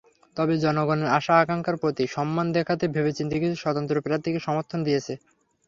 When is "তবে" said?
0.37-0.53